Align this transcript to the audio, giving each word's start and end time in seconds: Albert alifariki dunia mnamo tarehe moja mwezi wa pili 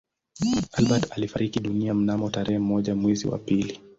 Albert 0.71 1.11
alifariki 1.11 1.59
dunia 1.59 1.93
mnamo 1.93 2.29
tarehe 2.29 2.59
moja 2.59 2.95
mwezi 2.95 3.27
wa 3.27 3.37
pili 3.39 3.79